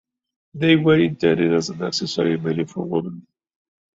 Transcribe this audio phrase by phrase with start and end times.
[0.55, 3.27] They were intended as an accessory mainly for women.